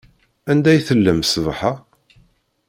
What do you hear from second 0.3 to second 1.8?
Anda i tellam ṣṣbeḥ-a?